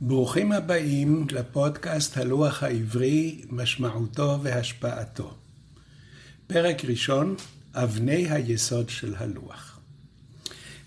ברוכים 0.00 0.52
הבאים 0.52 1.26
לפודקאסט 1.30 2.16
הלוח 2.16 2.62
העברי, 2.62 3.40
משמעותו 3.50 4.38
והשפעתו. 4.42 5.34
פרק 6.46 6.84
ראשון, 6.84 7.34
אבני 7.74 8.30
היסוד 8.30 8.88
של 8.88 9.14
הלוח. 9.18 9.78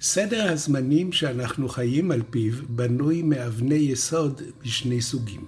סדר 0.01 0.51
הזמנים 0.51 1.11
שאנחנו 1.11 1.69
חיים 1.69 2.11
על 2.11 2.21
פיו 2.29 2.53
בנוי 2.69 3.21
מאבני 3.21 3.75
יסוד 3.75 4.41
משני 4.63 5.01
סוגים. 5.01 5.45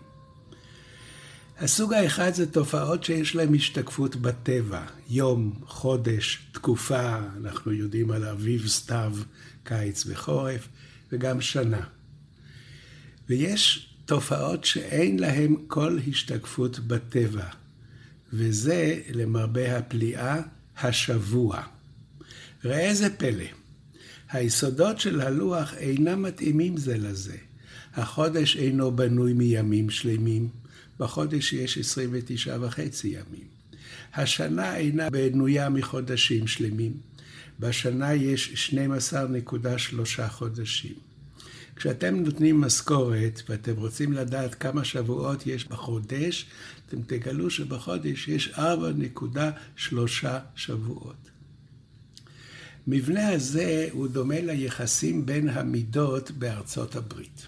הסוג 1.60 1.94
האחד 1.94 2.34
זה 2.34 2.52
תופעות 2.52 3.04
שיש 3.04 3.36
להן 3.36 3.56
השתקפות 3.56 4.16
בטבע, 4.16 4.84
יום, 5.10 5.54
חודש, 5.66 6.40
תקופה, 6.52 7.20
אנחנו 7.38 7.72
יודעים 7.72 8.12
על 8.12 8.26
אביב, 8.26 8.68
סתיו, 8.68 9.14
קיץ 9.64 10.04
וחורף, 10.08 10.68
וגם 11.12 11.42
שנה. 11.42 12.01
ויש 13.32 13.90
תופעות 14.06 14.66
שאין 14.66 15.20
להן 15.20 15.56
כל 15.68 16.00
השתקפות 16.08 16.80
בטבע, 16.80 17.46
וזה, 18.34 19.02
למרבה 19.14 19.78
הפליאה, 19.78 20.42
השבוע. 20.78 21.64
ראה 22.66 22.94
זה 22.94 23.10
פלא, 23.18 23.46
היסודות 24.30 25.00
של 25.00 25.22
הלוח 25.22 25.74
אינם 25.74 26.22
מתאימים 26.22 26.78
זה 26.78 26.98
לזה. 26.98 27.38
החודש 27.94 28.58
אינו 28.58 28.96
בנוי 28.96 29.34
מימים 29.34 29.90
שלמים, 29.90 30.50
בחודש 31.00 31.54
יש 31.54 31.78
29 31.78 32.58
וחצי 32.62 33.08
ימים. 33.08 33.48
השנה 34.14 34.78
אינה 34.78 35.10
בנויה 35.10 35.70
מחודשים 35.70 36.48
שלמים, 36.48 36.94
בשנה 37.60 38.14
יש 38.14 38.72
12.3 38.74 40.28
חודשים. 40.28 41.11
כשאתם 41.76 42.16
נותנים 42.16 42.62
משכורת 42.62 43.42
ואתם 43.50 43.76
רוצים 43.76 44.14
לדעת 44.14 44.56
כמה 44.56 44.84
שבועות 44.84 45.48
יש 45.48 45.68
בחודש, 45.68 46.46
אתם 46.88 47.02
תגלו 47.02 47.50
שבחודש 47.50 48.28
יש 48.28 48.54
4.3 48.56 50.28
שבועות. 50.56 51.30
מבנה 52.88 53.30
הזה 53.30 53.88
הוא 53.92 54.08
דומה 54.08 54.42
ליחסים 54.42 55.26
בין 55.26 55.50
המידות 55.50 56.32
בארצות 56.32 56.96
הברית. 56.96 57.48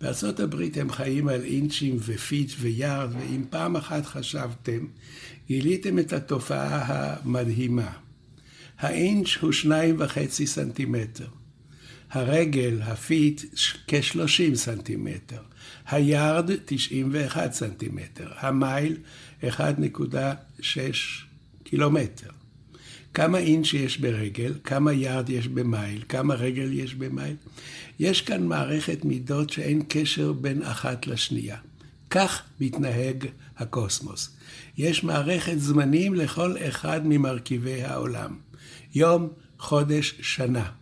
בארצות 0.00 0.40
הברית 0.40 0.76
הם 0.76 0.92
חיים 0.92 1.28
על 1.28 1.44
אינצ'ים 1.44 1.96
ופיט 2.00 2.52
ויארד, 2.60 3.10
ואם 3.12 3.44
פעם 3.50 3.76
אחת 3.76 4.06
חשבתם, 4.06 4.86
גיליתם 5.48 5.98
את 5.98 6.12
התופעה 6.12 6.84
המדהימה. 6.86 7.92
האינץ' 8.78 9.36
הוא 9.40 9.52
שניים 9.52 9.96
וחצי 9.98 10.46
סנטימטר. 10.46 11.26
הרגל, 12.12 12.82
הפיט, 12.82 13.42
כ-30 13.86 14.54
סנטימטר. 14.54 15.42
היארד, 15.86 16.50
91 16.64 17.52
סנטימטר. 17.52 18.28
המייל, 18.38 18.96
1.6 19.42 20.64
קילומטר. 21.64 22.30
כמה 23.14 23.38
אינץ' 23.38 23.74
יש 23.74 23.98
ברגל, 23.98 24.54
כמה 24.64 24.92
יארד 24.92 25.30
יש 25.30 25.48
במייל, 25.48 26.02
כמה 26.08 26.34
רגל 26.34 26.72
יש 26.72 26.94
במייל. 26.94 27.36
יש 27.98 28.22
כאן 28.22 28.46
מערכת 28.46 29.04
מידות 29.04 29.50
שאין 29.50 29.82
קשר 29.88 30.32
בין 30.32 30.62
אחת 30.62 31.06
לשנייה. 31.06 31.56
כך 32.10 32.42
מתנהג 32.60 33.26
הקוסמוס. 33.58 34.36
יש 34.78 35.04
מערכת 35.04 35.58
זמנים 35.58 36.14
לכל 36.14 36.56
אחד 36.68 37.00
ממרכיבי 37.04 37.82
העולם. 37.82 38.36
יום, 38.94 39.28
חודש, 39.58 40.14
שנה. 40.22 40.81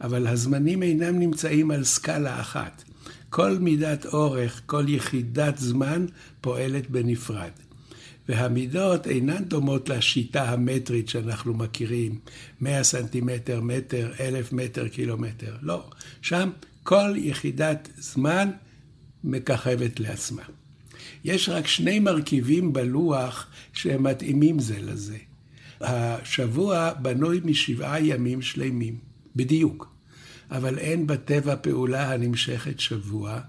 אבל 0.00 0.26
הזמנים 0.26 0.82
אינם 0.82 1.18
נמצאים 1.18 1.70
על 1.70 1.84
סקאלה 1.84 2.40
אחת. 2.40 2.84
כל 3.30 3.58
מידת 3.58 4.06
אורך, 4.06 4.62
כל 4.66 4.84
יחידת 4.88 5.58
זמן 5.58 6.06
פועלת 6.40 6.90
בנפרד. 6.90 7.50
והמידות 8.28 9.06
אינן 9.06 9.44
דומות 9.44 9.88
לשיטה 9.88 10.50
המטרית 10.50 11.08
שאנחנו 11.08 11.54
מכירים, 11.54 12.18
100 12.60 12.84
סנטימטר, 12.84 13.60
מטר, 13.60 14.12
אלף 14.20 14.52
מטר, 14.52 14.88
קילומטר. 14.88 15.56
לא, 15.62 15.90
שם 16.22 16.50
כל 16.82 17.14
יחידת 17.16 17.88
זמן 17.98 18.50
מככבת 19.24 20.00
לעצמה. 20.00 20.42
יש 21.24 21.48
רק 21.48 21.66
שני 21.66 21.98
מרכיבים 21.98 22.72
בלוח 22.72 23.46
שהם 23.72 24.02
מתאימים 24.02 24.58
זה 24.58 24.80
לזה. 24.80 25.18
השבוע 25.80 26.92
בנוי 26.92 27.40
משבעה 27.44 28.00
ימים 28.00 28.42
שלמים, 28.42 28.98
בדיוק. 29.36 29.89
אבל 30.50 30.78
אין 30.78 31.06
בטבע 31.06 31.56
פעולה 31.56 32.12
הנמשכת 32.12 32.80
שבוע, 32.80 33.40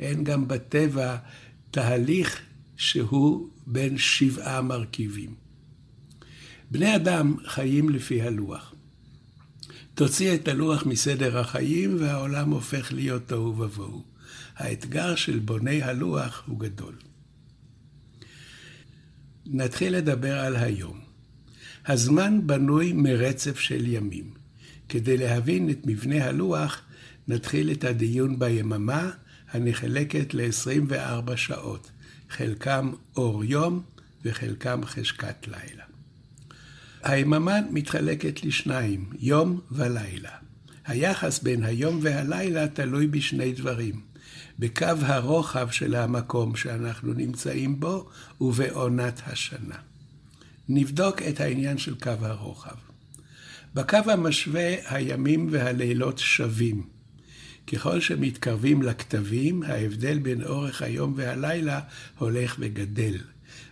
אין 0.00 0.24
גם 0.24 0.48
בטבע 0.48 1.16
תהליך 1.70 2.40
שהוא 2.76 3.48
בין 3.66 3.98
שבעה 3.98 4.62
מרכיבים. 4.62 5.34
בני 6.70 6.96
אדם 6.96 7.36
חיים 7.46 7.88
לפי 7.88 8.22
הלוח. 8.22 8.74
תוציא 9.94 10.34
את 10.34 10.48
הלוח 10.48 10.86
מסדר 10.86 11.38
החיים 11.38 11.96
והעולם 12.00 12.50
הופך 12.50 12.92
להיות 12.92 13.28
תוהו 13.28 13.58
ובוהו. 13.58 14.04
האתגר 14.56 15.14
של 15.14 15.38
בוני 15.38 15.82
הלוח 15.82 16.42
הוא 16.46 16.60
גדול. 16.60 16.94
נתחיל 19.46 19.96
לדבר 19.96 20.38
על 20.38 20.56
היום. 20.56 21.00
הזמן 21.86 22.46
בנוי 22.46 22.92
מרצף 22.92 23.58
של 23.58 23.86
ימים. 23.86 24.37
כדי 24.88 25.16
להבין 25.16 25.70
את 25.70 25.78
מבנה 25.84 26.24
הלוח, 26.24 26.82
נתחיל 27.28 27.70
את 27.70 27.84
הדיון 27.84 28.38
ביממה, 28.38 29.10
הנחלקת 29.50 30.34
ל-24 30.34 31.36
שעות, 31.36 31.90
חלקם 32.30 32.92
אור 33.16 33.44
יום 33.44 33.82
וחלקם 34.24 34.80
חשכת 34.84 35.48
לילה. 35.48 35.84
היממה 37.02 37.58
מתחלקת 37.70 38.44
לשניים, 38.44 39.10
יום 39.18 39.60
ולילה. 39.70 40.30
היחס 40.86 41.42
בין 41.42 41.62
היום 41.62 41.98
והלילה 42.02 42.68
תלוי 42.68 43.06
בשני 43.06 43.52
דברים, 43.52 44.00
בקו 44.58 44.86
הרוחב 45.02 45.70
של 45.70 45.94
המקום 45.94 46.56
שאנחנו 46.56 47.12
נמצאים 47.12 47.80
בו 47.80 48.08
ובעונת 48.40 49.20
השנה. 49.26 49.76
נבדוק 50.68 51.22
את 51.22 51.40
העניין 51.40 51.78
של 51.78 51.94
קו 51.94 52.10
הרוחב. 52.20 52.87
בקו 53.74 53.98
המשווה 54.06 54.74
הימים 54.96 55.48
והלילות 55.50 56.18
שווים. 56.18 56.82
ככל 57.66 58.00
שמתקרבים 58.00 58.82
לכתבים, 58.82 59.62
ההבדל 59.62 60.18
בין 60.18 60.42
אורך 60.42 60.82
היום 60.82 61.14
והלילה 61.16 61.80
הולך 62.18 62.56
וגדל. 62.58 63.16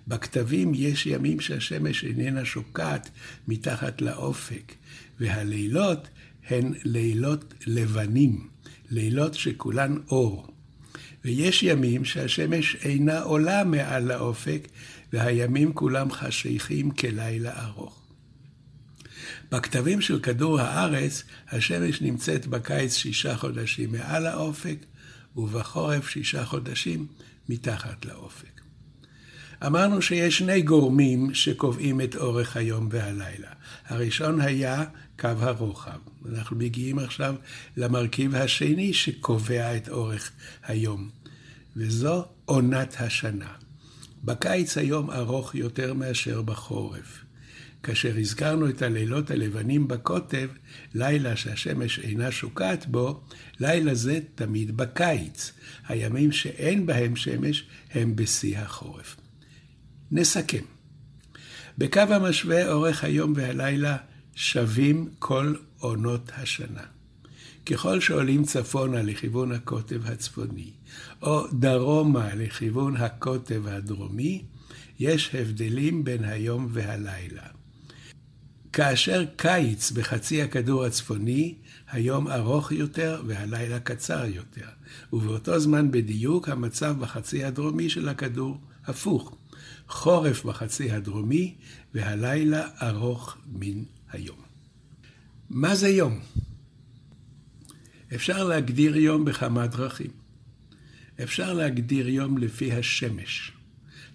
בכתבים 0.09 0.73
יש 0.75 1.07
ימים 1.07 1.41
שהשמש 1.41 2.05
איננה 2.05 2.45
שוקעת 2.45 3.11
מתחת 3.49 4.01
לאופק, 4.01 4.73
והלילות 5.21 6.09
הן 6.49 6.75
לילות 6.85 7.55
לבנים, 7.67 8.49
לילות 8.91 9.35
שכולן 9.35 9.97
אור. 10.11 10.47
ויש 11.25 11.63
ימים 11.63 12.05
שהשמש 12.05 12.77
אינה 12.85 13.21
עולה 13.21 13.65
מעל 13.65 14.03
לאופק, 14.03 14.69
והימים 15.13 15.73
כולם 15.73 16.11
חשיכים 16.11 16.91
כלילה 16.91 17.65
ארוך. 17.65 18.06
בכתבים 19.53 20.01
של 20.01 20.21
כדור 20.21 20.61
הארץ, 20.61 21.23
השמש 21.49 22.03
נמצאת 22.03 22.47
בקיץ 22.47 22.95
שישה 22.95 23.37
חודשים 23.37 23.93
מעל 23.93 24.27
האופק, 24.27 24.77
ובחורף 25.37 26.09
שישה 26.09 26.45
חודשים 26.45 27.07
מתחת 27.49 28.05
לאופק. 28.05 28.61
אמרנו 29.67 30.03
שיש 30.03 30.39
שני 30.39 30.63
גורמים 30.63 31.35
שקובעים 31.35 32.01
את 32.01 32.17
אורך 32.17 32.57
היום 32.57 32.89
והלילה. 32.91 33.49
הראשון 33.87 34.41
היה 34.41 34.85
קו 35.19 35.29
הרוחב. 35.29 35.99
אנחנו 36.29 36.57
מגיעים 36.57 36.99
עכשיו 36.99 37.35
למרכיב 37.77 38.35
השני 38.35 38.95
שקובע 38.95 39.77
את 39.77 39.89
אורך 39.89 40.31
היום, 40.63 41.11
וזו 41.77 42.25
עונת 42.45 42.97
השנה. 43.01 43.51
בקיץ 44.25 44.79
היום 44.79 45.11
ארוך 45.11 45.55
יותר 45.55 45.95
מאשר 45.95 46.43
בחורף. 46.43 47.26
כאשר 47.87 48.17
הזכרנו 48.19 48.69
את 48.69 48.83
הלילות 48.83 49.31
הלבנים 49.31 49.89
בקוטב, 49.89 50.49
לילה 50.95 51.37
שהשמש 51.37 51.99
אינה 51.99 52.31
שוקעת 52.31 52.87
בו, 52.87 53.21
לילה 53.61 53.95
זה 53.95 54.19
תמיד 54.35 54.77
בקיץ. 54.77 55.53
הימים 55.89 56.33
שאין 56.33 56.87
בהם 56.87 57.17
שמש 57.17 57.65
הם 57.91 58.17
בשיא 58.17 58.59
החורף. 58.59 59.17
נסכם. 60.11 60.63
בקו 61.79 62.01
המשווה 62.01 62.73
אורך 62.73 63.05
היום 63.05 63.33
והלילה 63.37 63.97
שווים 64.35 65.11
כל 65.19 65.55
עונות 65.79 66.31
השנה. 66.37 66.85
ככל 67.67 68.01
שעולים 68.01 68.45
צפונה 68.45 69.03
לכיוון 69.03 69.53
הקוטב 69.53 70.07
הצפוני, 70.07 70.71
או 71.23 71.47
דרומה 71.53 72.35
לכיוון 72.35 72.97
הקוטב 72.97 73.67
הדרומי, 73.67 74.45
יש 74.99 75.35
הבדלים 75.35 76.05
בין 76.05 76.25
היום 76.25 76.69
והלילה. 76.71 77.56
כאשר 78.77 79.25
קיץ 79.37 79.91
בחצי 79.91 80.43
הכדור 80.43 80.85
הצפוני, 80.85 81.55
היום 81.91 82.29
ארוך 82.29 82.73
יותר 82.73 83.23
והלילה 83.27 83.81
קצר 83.81 84.25
יותר, 84.25 84.69
ובאותו 85.13 85.59
זמן 85.59 85.91
בדיוק 85.91 86.49
המצב 86.49 86.97
בחצי 87.01 87.45
הדרומי 87.45 87.91
של 87.91 88.09
הכדור 88.09 88.61
הפוך. 88.85 89.37
חורף 89.89 90.45
בחצי 90.45 90.91
הדרומי 90.91 91.55
והלילה 91.95 92.69
ארוך 92.83 93.37
מן 93.47 93.83
היום. 94.11 94.39
מה 95.51 95.75
זה 95.75 95.89
יום? 95.89 96.21
אפשר 98.15 98.45
להגדיר 98.45 98.97
יום 98.97 99.25
בכמה 99.25 99.67
דרכים. 99.67 100.11
אפשר 101.23 101.53
להגדיר 101.53 102.09
יום 102.09 102.39
לפי 102.39 102.73
השמש. 102.73 103.56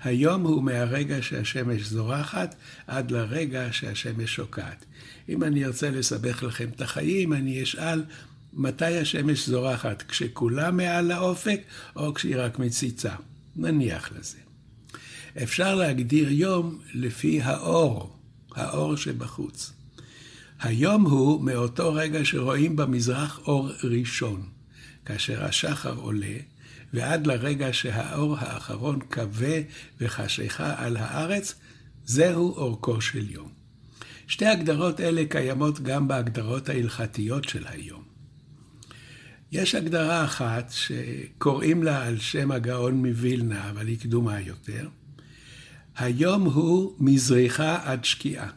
היום 0.04 0.42
הוא 0.42 0.64
מהרגע 0.64 1.22
שהשמש 1.22 1.82
זורחת 1.82 2.56
עד 2.88 3.12
לרגע 3.12 3.68
שהשמש 3.72 4.36
שוקעת. 4.36 4.86
אם 5.30 5.44
אני 5.44 5.66
ארצה 5.66 5.90
לסבך 5.90 6.44
לכם 6.44 6.70
את 6.76 6.82
החיים, 6.82 7.34
אני 7.34 7.64
אשאל 7.64 8.04
מתי 8.54 8.98
השמש 8.98 9.50
זורחת, 9.50 10.04
כשכולה 10.08 10.72
מעל 10.72 11.12
האופק 11.12 11.62
או 11.96 12.14
כשהיא 12.14 12.36
רק 12.38 12.60
מציצה. 12.60 13.16
נניח 13.56 14.12
לזה. 14.20 14.38
אפשר 15.44 15.76
להגדיר 15.76 16.32
יום 16.32 16.80
לפי 16.94 17.42
האור, 17.42 18.16
האור 18.56 18.96
שבחוץ. 18.96 19.74
היום 20.60 21.06
הוא 21.06 21.44
מאותו 21.44 21.94
רגע 21.94 22.20
שרואים 22.24 22.76
במזרח 22.76 23.40
אור 23.48 23.70
ראשון, 23.84 24.44
כאשר 25.06 25.46
השחר 25.46 25.96
עולה, 25.96 26.36
ועד 26.94 27.28
לרגע 27.28 27.74
שהאור 27.74 28.38
האחרון 28.40 29.00
כבה 29.10 29.56
וחשיכה 30.02 30.86
על 30.86 30.98
הארץ, 30.98 31.56
זהו 32.06 32.56
אורכו 32.56 33.02
של 33.02 33.32
יום. 33.32 33.50
שתי 34.28 34.46
הגדרות 34.46 35.00
אלה 35.00 35.24
קיימות 35.30 35.80
גם 35.80 36.08
בהגדרות 36.08 36.70
ההלכתיות 36.70 37.50
של 37.50 37.68
היום. 37.68 38.04
יש 39.52 39.76
הגדרה 39.76 40.26
אחת 40.26 40.72
שקוראים 40.72 41.84
לה 41.84 42.06
על 42.06 42.20
שם 42.20 42.52
הגאון 42.52 43.06
מווילנה, 43.06 43.70
אבל 43.70 43.88
היא 43.88 44.00
קדומה 44.00 44.42
יותר. 44.42 44.88
היום 45.98 46.44
הוא 46.44 46.96
מזריחה 47.00 47.80
עד 47.84 48.06
שקיעה. 48.06 48.50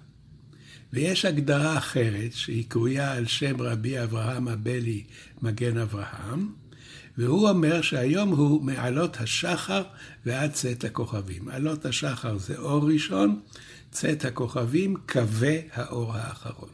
ויש 0.92 1.24
הגדרה 1.24 1.78
אחרת 1.78 2.32
שהיא 2.32 2.64
קרויה 2.68 3.12
על 3.12 3.26
שם 3.26 3.60
רבי 3.60 4.02
אברהם 4.02 4.48
אבלי 4.48 5.02
מגן 5.42 5.76
אברהם, 5.76 6.52
והוא 7.18 7.48
אומר 7.48 7.82
שהיום 7.82 8.28
הוא 8.28 8.62
מעלות 8.62 9.16
השחר 9.20 9.82
ועד 10.26 10.52
צאת 10.52 10.84
הכוכבים. 10.84 11.48
עלות 11.48 11.86
השחר 11.86 12.38
זה 12.38 12.58
אור 12.58 12.88
ראשון, 12.88 13.40
צאת 13.90 14.24
הכוכבים, 14.24 14.96
קווי 15.08 15.62
האור 15.72 16.14
האחרון. 16.14 16.68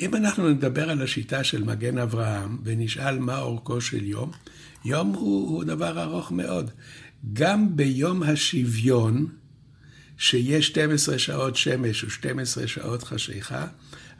אם 0.00 0.14
אנחנו 0.14 0.50
נדבר 0.50 0.90
על 0.90 1.02
השיטה 1.02 1.44
של 1.44 1.64
מגן 1.64 1.98
אברהם 1.98 2.58
ונשאל 2.64 3.18
מה 3.18 3.38
אורכו 3.38 3.80
של 3.80 4.04
יום, 4.04 4.30
יום 4.84 5.08
הוא, 5.08 5.48
הוא 5.48 5.64
דבר 5.64 6.02
ארוך 6.02 6.32
מאוד. 6.32 6.70
גם 7.32 7.76
ביום 7.76 8.22
השוויון, 8.22 9.26
שיש 10.18 10.66
12 10.66 11.18
שעות 11.18 11.56
שמש 11.56 12.04
ו-12 12.04 12.66
שעות 12.66 13.02
חשיכה, 13.02 13.66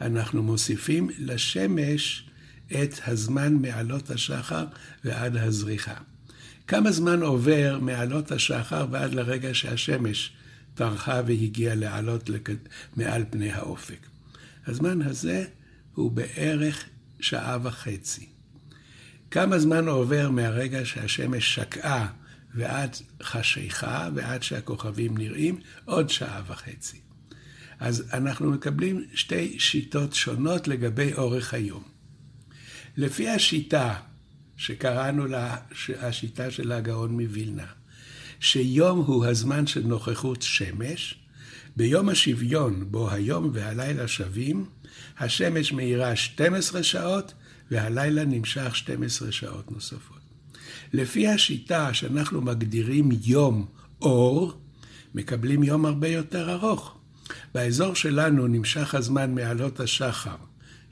אנחנו 0.00 0.43
מוסיפים 0.43 1.11
לשמש 1.19 2.25
את 2.82 2.94
הזמן 3.06 3.54
מעלות 3.54 4.10
השחר 4.10 4.64
ועד 5.04 5.36
הזריחה. 5.36 5.94
כמה 6.66 6.92
זמן 6.92 7.22
עובר 7.22 7.78
מעלות 7.82 8.32
השחר 8.32 8.86
ועד 8.90 9.14
לרגע 9.14 9.54
שהשמש 9.54 10.32
טרחה 10.74 11.20
והגיעה 11.26 11.74
לעלות 11.74 12.30
מעל 12.96 13.24
פני 13.30 13.52
האופק? 13.52 14.06
הזמן 14.66 15.02
הזה 15.02 15.44
הוא 15.94 16.12
בערך 16.12 16.84
שעה 17.20 17.58
וחצי. 17.62 18.26
כמה 19.30 19.58
זמן 19.58 19.88
עובר 19.88 20.30
מהרגע 20.30 20.84
שהשמש 20.84 21.54
שקעה 21.54 22.06
ועד 22.54 22.96
חשיכה 23.22 24.08
ועד 24.14 24.42
שהכוכבים 24.42 25.19
נראים? 25.19 25.60
עוד 25.84 26.10
שעה 26.10 26.42
וחצי. 26.46 27.00
אז 27.80 28.04
אנחנו 28.12 28.50
מקבלים 28.50 29.04
שתי 29.14 29.58
שיטות 29.58 30.14
שונות 30.14 30.69
לגבי 30.69 31.14
אורך 31.14 31.54
היום. 31.54 31.92
לפי 32.97 33.29
השיטה 33.29 33.94
שקראנו 34.56 35.27
לה 35.27 35.56
השיטה 36.00 36.50
של 36.50 36.73
הגאון 36.73 37.21
מווילנה, 37.21 37.67
שיום 38.41 38.99
הוא 38.99 39.27
הזמן 39.27 39.67
של 39.67 39.83
נוכחות 39.83 40.43
שמש, 40.43 41.15
ביום 41.77 42.09
השוויון, 42.09 42.85
בו 42.91 43.11
היום 43.11 43.50
והלילה 43.53 44.09
שווים, 44.09 44.65
השמש 45.19 45.73
מאירה 45.73 46.17
12 46.17 46.83
שעות 46.83 47.35
והלילה 47.71 48.25
נמשך 48.25 48.77
12 48.77 49.33
שעות 49.33 49.71
נוספות. 49.71 50.19
לפי 50.93 51.29
השיטה 51.29 51.94
שאנחנו 51.94 52.41
מגדירים 52.41 53.09
יום 53.25 53.67
אור, 54.03 54.53
מקבלים 55.15 55.62
יום 55.62 55.87
הרבה 55.87 56.09
יותר 56.09 56.53
ארוך. 56.53 56.99
באזור 57.55 57.94
שלנו 57.94 58.47
נמשך 58.47 58.94
הזמן 58.94 59.35
מעלות 59.35 59.81
השחר 59.81 60.37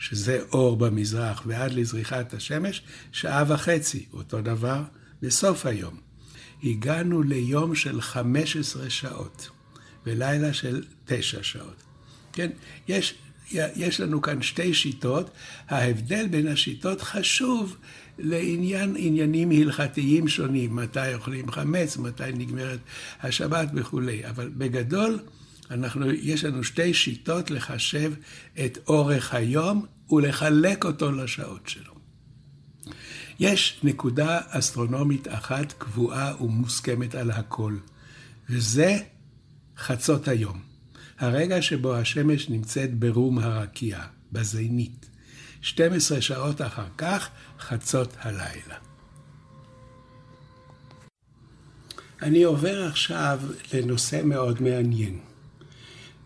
שזה 0.01 0.39
אור 0.53 0.77
במזרח, 0.77 1.43
ועד 1.47 1.73
לזריחת 1.73 2.35
השמש, 2.35 2.83
שעה 3.13 3.45
וחצי, 3.49 4.07
אותו 4.13 4.41
דבר 4.41 4.83
בסוף 5.23 5.67
היום. 5.67 5.97
הגענו 6.65 7.23
ליום 7.23 7.75
של 7.75 8.01
15 8.01 8.91
שעות, 8.91 9.49
ולילה 10.07 10.53
של 10.53 10.85
9 11.05 11.43
שעות. 11.43 11.83
כן, 12.33 12.51
יש, 12.89 13.15
יש 13.53 14.01
לנו 14.01 14.23
כאן 14.23 14.43
שתי 14.43 14.75
שיטות, 14.75 15.31
ההבדל 15.69 16.29
בין 16.29 16.47
השיטות 16.47 17.01
חשוב 17.01 17.77
לעניין 18.19 18.95
עניינים 18.99 19.51
הלכתיים 19.51 20.29
שונים, 20.29 20.77
מתי 20.77 21.15
אוכלים 21.15 21.51
חמץ, 21.51 21.97
מתי 21.97 22.33
נגמרת 22.35 22.79
השבת 23.23 23.69
וכולי, 23.75 24.29
אבל 24.29 24.51
בגדול, 24.57 25.19
אנחנו, 25.71 26.11
יש 26.11 26.45
לנו 26.45 26.65
שתי 26.65 26.95
שיטות 26.95 27.51
לחשב 27.51 28.13
את 28.65 28.79
אורך 28.87 29.35
היום 29.35 29.87
ולחלק 30.11 30.85
אותו 30.85 31.13
לשעות 31.13 31.69
שלו. 31.69 31.95
יש 33.41 33.81
נקודה 33.83 34.41
אסטרונומית 34.49 35.29
אחת 35.29 35.73
קבועה 35.79 36.43
ומוסכמת 36.43 37.15
על 37.15 37.31
הכל, 37.31 37.77
וזה 38.51 38.99
חצות 39.77 40.29
היום. 40.29 40.61
הרגע 41.19 41.63
שבו 41.63 41.95
השמש 41.95 42.49
נמצאת 42.49 42.95
ברום 42.95 43.39
הרקיע, 43.39 44.01
בזינית. 44.33 45.11
12 45.63 46.21
שעות 46.21 46.61
אחר 46.61 46.87
כך, 46.99 47.29
חצות 47.61 48.17
הלילה. 48.21 48.77
אני 52.23 52.43
עובר 52.43 52.87
עכשיו 52.87 53.41
לנושא 53.75 54.21
מאוד 54.25 54.63
מעניין. 54.63 55.19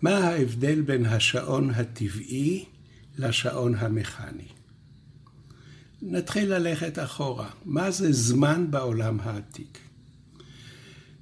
מה 0.04 0.18
ההבדל 0.18 0.80
בין 0.80 1.06
השעון 1.06 1.70
הטבעי 1.70 2.64
לשעון 3.18 3.75
המכני? 3.75 4.49
נתחיל 6.02 6.54
ללכת 6.54 6.99
אחורה. 6.99 7.50
מה 7.64 7.90
זה 7.90 8.12
זמן 8.12 8.66
בעולם 8.70 9.20
העתיק? 9.20 9.78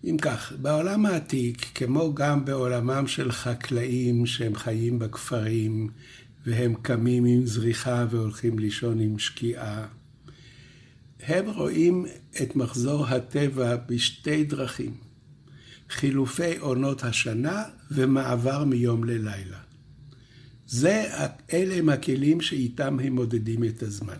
אם 0.05 0.17
כך, 0.23 0.53
בעולם 0.61 1.07
העתיק, 1.07 1.67
כמו 1.75 2.15
גם 2.15 2.45
בעולמם 2.45 3.07
של 3.07 3.33
חקלאים 3.33 4.27
שהם 4.27 4.55
חיים 4.55 4.99
בכפרים, 4.99 5.91
והם 6.47 6.75
קמים 6.75 7.25
עם 7.25 7.47
זריחה 7.47 8.07
והולכים 8.11 8.59
לישון 8.59 9.01
עם 9.01 9.19
שקיעה, 9.19 9.87
הם 11.21 11.51
רואים 11.51 12.07
את 12.43 12.57
מחזור 12.57 13.07
הטבע 13.07 13.77
בשתי 13.77 14.45
דרכים. 14.45 15.12
חילופי 15.93 16.57
עונות 16.59 17.05
השנה 17.05 17.63
ומעבר 17.91 18.65
מיום 18.65 19.05
ללילה. 19.05 19.59
זה, 20.67 21.05
אלה 21.53 21.75
הם 21.75 21.89
הכלים 21.89 22.41
שאיתם 22.41 22.99
הם 23.01 23.15
מודדים 23.15 23.65
את 23.65 23.83
הזמן. 23.83 24.19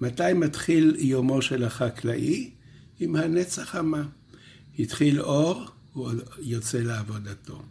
מתי 0.00 0.32
מתחיל 0.34 0.96
יומו 0.98 1.42
של 1.42 1.64
החקלאי? 1.64 2.50
עם 3.00 3.16
הנצח 3.16 3.74
המה. 3.74 4.02
התחיל 4.78 5.20
אור, 5.20 5.64
הוא 5.92 6.12
יוצא 6.38 6.78
לעבודתו. 6.78 7.62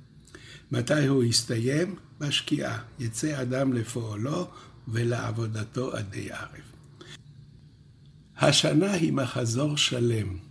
מתי 0.71 1.07
הוא 1.07 1.23
יסתיים? 1.23 1.95
בשקיעה. 2.19 2.79
יצא 2.99 3.41
אדם 3.41 3.73
לפועלו 3.73 4.47
ולעבודתו 4.87 5.95
עדי 5.95 6.31
ערב. 6.31 6.71
השנה 8.37 8.91
היא 8.91 9.13
מחזור 9.13 9.77
שלם. 9.77 10.50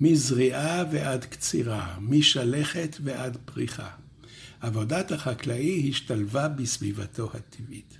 מזריעה 0.00 0.84
ועד 0.92 1.24
קצירה, 1.24 1.96
משלכת 2.00 2.96
ועד 3.00 3.36
פריחה. 3.44 3.90
עבודת 4.60 5.12
החקלאי 5.12 5.90
השתלבה 5.90 6.48
בסביבתו 6.48 7.30
הטבעית. 7.34 7.98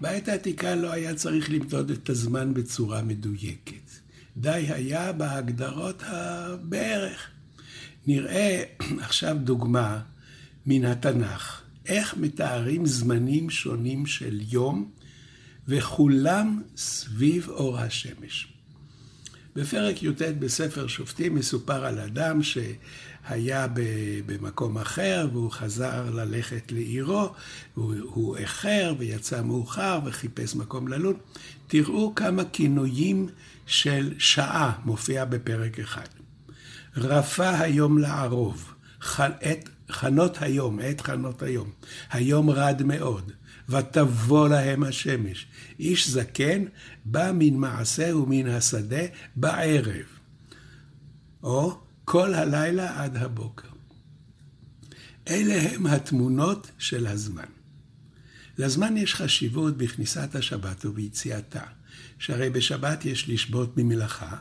בעת 0.00 0.28
העתיקה 0.28 0.74
לא 0.74 0.92
היה 0.92 1.14
צריך 1.14 1.50
למדוד 1.50 1.90
את 1.90 2.08
הזמן 2.10 2.54
בצורה 2.54 3.02
מדויקת. 3.02 3.90
די 4.36 4.66
היה 4.68 5.12
בהגדרות 5.12 6.02
הבערך. 6.06 7.30
נראה 8.06 8.62
עכשיו 9.04 9.36
דוגמה 9.40 10.00
מן 10.66 10.84
התנ"ך. 10.84 11.60
איך 11.86 12.16
מתארים 12.16 12.86
זמנים 12.86 13.50
שונים 13.50 14.06
של 14.06 14.40
יום, 14.48 14.90
וכולם 15.68 16.62
סביב 16.76 17.48
אור 17.48 17.78
השמש. 17.78 18.53
בפרק 19.56 20.02
י"ט 20.02 20.22
בספר 20.38 20.86
שופטים 20.86 21.34
מסופר 21.34 21.84
על 21.84 21.98
אדם 21.98 22.40
שהיה 22.42 23.66
במקום 24.26 24.78
אחר 24.78 25.28
והוא 25.32 25.50
חזר 25.50 26.10
ללכת 26.10 26.72
לעירו, 26.72 27.32
והוא 27.76 28.36
איחר 28.36 28.94
ויצא 28.98 29.42
מאוחר 29.42 30.00
וחיפש 30.04 30.54
מקום 30.54 30.88
ללון. 30.88 31.14
תראו 31.66 32.14
כמה 32.14 32.42
כינויים 32.44 33.28
של 33.66 34.14
שעה 34.18 34.72
מופיע 34.84 35.24
בפרק 35.24 35.80
אחד. 35.80 36.06
רפה 36.96 37.58
היום 37.58 37.98
לערוב, 37.98 38.74
עת 39.18 39.68
חנות 39.90 40.42
היום, 40.42 40.78
עת 40.82 41.00
חנות 41.00 41.42
היום. 41.42 41.70
היום 42.10 42.50
רד 42.50 42.82
מאוד, 42.82 43.32
ותבוא 43.68 44.48
להם 44.48 44.82
השמש. 44.82 45.46
איש 45.78 46.08
זקן 46.08 46.64
בא 47.04 47.32
מן 47.34 47.54
מעשה 47.54 48.16
ומן 48.16 48.46
השדה 48.46 49.02
בערב, 49.36 50.06
או 51.42 51.80
כל 52.04 52.34
הלילה 52.34 53.02
עד 53.02 53.16
הבוקר. 53.16 53.68
אלה 55.28 55.54
הם 55.54 55.86
התמונות 55.86 56.70
של 56.78 57.06
הזמן. 57.06 57.44
לזמן 58.58 58.96
יש 58.96 59.14
חשיבות 59.14 59.76
בכניסת 59.76 60.34
השבת 60.34 60.86
וביציאתה, 60.86 61.62
שהרי 62.18 62.50
בשבת 62.50 63.04
יש 63.04 63.28
לשבות 63.28 63.76
ממלאכה, 63.76 64.36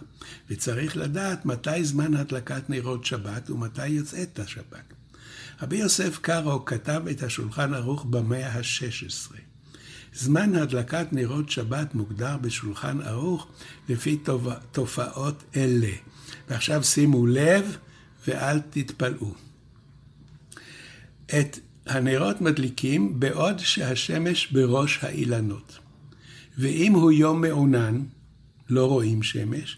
וצריך 0.49 0.97
לדעת 0.97 1.45
מתי 1.45 1.85
זמן 1.85 2.15
הדלקת 2.15 2.69
נרות 2.69 3.05
שבת 3.05 3.49
ומתי 3.49 3.87
יוצאת 3.87 4.39
השבת. 4.39 4.93
רבי 5.61 5.77
יוסף 5.77 6.19
קארו 6.21 6.65
כתב 6.65 7.01
את 7.11 7.23
השולחן 7.23 7.73
ערוך 7.73 8.05
במאה 8.05 8.49
ה-16. 8.49 9.35
זמן 10.15 10.55
הדלקת 10.55 11.07
נרות 11.11 11.49
שבת 11.49 11.95
מוגדר 11.95 12.37
בשולחן 12.37 13.01
ערוך 13.01 13.47
לפי 13.89 14.17
תופעות 14.71 15.43
אלה. 15.55 15.91
ועכשיו 16.49 16.83
שימו 16.83 17.27
לב 17.27 17.77
ואל 18.27 18.59
תתפלאו. 18.69 19.33
את 21.25 21.59
הנרות 21.85 22.41
מדליקים 22.41 23.19
בעוד 23.19 23.59
שהשמש 23.59 24.51
בראש 24.51 24.99
האילנות. 25.01 25.79
ואם 26.57 26.93
הוא 26.93 27.11
יום 27.11 27.41
מעונן, 27.41 28.01
לא 28.69 28.85
רואים 28.85 29.23
שמש, 29.23 29.77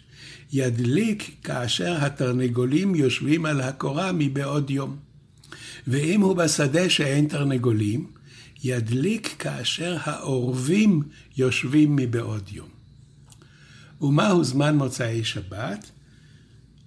ידליק 0.53 1.36
כאשר 1.44 2.05
התרנגולים 2.05 2.96
יושבים 2.96 3.46
על 3.46 3.62
הקורה 3.62 4.12
מבעוד 4.12 4.70
יום. 4.70 4.98
ואם 5.88 6.22
הוא 6.22 6.36
בשדה 6.36 6.89
שאין 6.89 7.27
תרנגולים, 7.27 8.08
ידליק 8.63 9.36
כאשר 9.39 9.98
העורבים 10.04 11.01
יושבים 11.38 11.96
מבעוד 11.96 12.50
יום. 12.51 12.70
ומהו 14.01 14.44
זמן 14.44 14.77
מוצאי 14.77 15.24
שבת? 15.24 15.92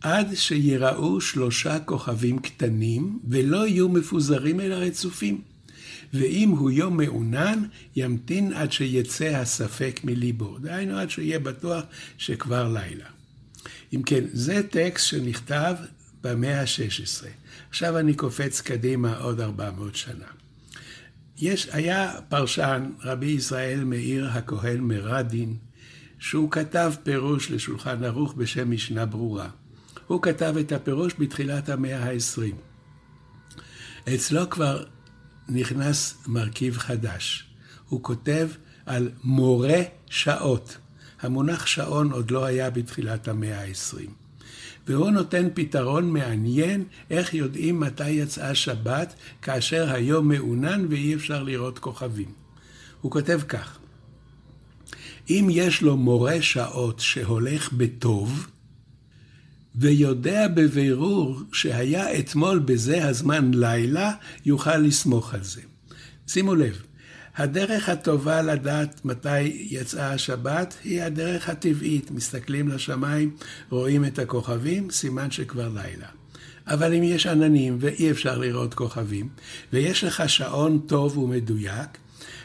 עד 0.01 0.35
שיראו 0.35 1.21
שלושה 1.21 1.79
כוכבים 1.79 2.39
קטנים 2.39 3.19
ולא 3.29 3.67
יהיו 3.67 3.89
מפוזרים 3.89 4.61
אלא 4.61 4.75
רצופים. 4.75 5.41
ואם 6.15 6.49
הוא 6.49 6.71
יום 6.71 6.97
מעונן, 6.97 7.65
ימתין 7.97 8.53
עד 8.53 8.73
שיצא 8.73 9.25
הספק 9.25 10.01
מליבו. 10.05 10.59
דהיינו 10.59 10.99
עד 10.99 11.11
שיהיה 11.11 11.39
בטוח 11.39 11.85
שכבר 12.19 12.73
לילה. 12.73 13.05
אם 13.95 14.03
כן, 14.03 14.25
זה 14.33 14.63
טקסט 14.71 15.07
שנכתב 15.07 15.75
במאה 16.23 16.61
ה-16. 16.61 17.27
עכשיו 17.69 17.99
אני 17.99 18.15
קופץ 18.15 18.61
קדימה 18.61 19.19
עוד 19.19 19.41
400 19.41 19.97
שנה. 19.97 20.25
יש, 21.37 21.69
היה 21.73 22.13
פרשן, 22.29 22.91
רבי 23.03 23.27
ישראל 23.27 23.85
מאיר 23.85 24.29
הכהן 24.29 24.81
מרדין, 24.81 25.57
שהוא 26.19 26.51
כתב 26.51 26.93
פירוש 27.03 27.51
לשולחן 27.51 28.05
ערוך 28.05 28.35
בשם 28.35 28.71
משנה 28.71 29.07
ברורה. 29.07 29.49
הוא 30.07 30.23
כתב 30.23 30.55
את 30.61 30.73
הפירוש 30.73 31.15
בתחילת 31.19 31.69
המאה 31.69 32.05
ה-20. 32.05 32.55
אצלו 34.15 34.51
כבר 34.51 34.85
נכנס 35.49 36.19
מרכיב 36.27 36.79
חדש. 36.79 37.47
הוא 37.89 38.03
כותב 38.03 38.49
על 38.87 39.11
מורה 39.25 39.81
שעות. 40.11 40.79
המונח 41.21 41.67
שעון 41.67 42.13
עוד 42.13 42.31
לא 42.31 42.45
היה 42.45 42.71
בתחילת 42.71 43.29
המאה 43.29 43.61
ה-20. 43.61 44.18
והוא 44.89 45.11
נותן 45.11 45.49
פתרון 45.55 46.11
מעניין 46.11 46.85
איך 47.11 47.35
יודעים 47.35 47.81
מתי 47.81 48.11
יצאה 48.11 48.55
שבת 48.55 49.15
כאשר 49.43 49.93
היום 49.93 50.29
מעונן 50.29 50.87
ואי 50.91 51.15
אפשר 51.15 51.43
לראות 51.43 51.79
כוכבים. 51.79 52.33
הוא 53.01 53.13
כותב 53.13 53.41
כך: 53.49 53.79
אם 55.31 55.49
יש 55.51 55.83
לו 55.83 55.97
מורה 55.97 56.43
שעות 56.43 57.01
שהולך 57.01 57.73
בטוב, 57.73 58.47
ויודע 59.75 60.49
בבירור 60.49 61.41
שהיה 61.53 62.19
אתמול 62.19 62.59
בזה 62.59 63.09
הזמן 63.09 63.51
לילה, 63.55 64.13
יוכל 64.47 64.77
לסמוך 64.77 65.35
על 65.35 65.45
זה. 65.45 65.61
שימו 66.27 66.55
לב, 66.55 66.83
הדרך 67.39 67.89
הטובה 67.89 68.43
לדעת 68.43 69.05
מתי 69.05 69.41
יצאה 69.71 70.13
השבת 70.13 70.75
היא 70.85 71.03
הדרך 71.03 71.49
הטבעית. 71.49 72.11
מסתכלים 72.11 72.69
לשמיים, 72.69 73.37
רואים 73.71 74.05
את 74.05 74.19
הכוכבים, 74.19 74.91
סימן 74.91 75.31
שכבר 75.31 75.69
לילה. 75.69 76.07
אבל 76.67 76.95
אם 76.95 77.03
יש 77.03 77.27
עננים 77.27 77.79
ואי 77.81 78.11
אפשר 78.11 78.39
לראות 78.39 78.75
כוכבים, 78.75 79.29
ויש 79.73 80.05
לך 80.05 80.29
שעון 80.29 80.79
טוב 80.87 81.19
ומדויק, 81.19 81.89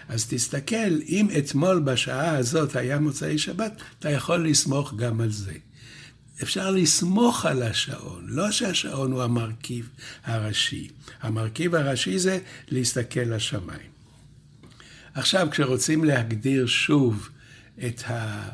אז 0.09 0.27
תסתכל, 0.29 1.01
אם 1.07 1.27
אתמול 1.37 1.79
בשעה 1.79 2.37
הזאת 2.37 2.75
היה 2.75 2.99
מוצאי 2.99 3.37
שבת, 3.37 3.81
אתה 3.99 4.09
יכול 4.09 4.47
לסמוך 4.47 4.93
גם 4.93 5.21
על 5.21 5.31
זה. 5.31 5.53
אפשר 6.43 6.71
לסמוך 6.71 7.45
על 7.45 7.63
השעון, 7.63 8.25
לא 8.27 8.51
שהשעון 8.51 9.11
הוא 9.11 9.23
המרכיב 9.23 9.89
הראשי. 10.23 10.89
המרכיב 11.21 11.75
הראשי 11.75 12.19
זה 12.19 12.39
להסתכל 12.69 13.19
לשמיים. 13.19 13.92
עכשיו, 15.13 15.47
כשרוצים 15.51 16.03
להגדיר 16.03 16.65
שוב 16.65 17.29
את 17.87 18.03
ה... 18.07 18.49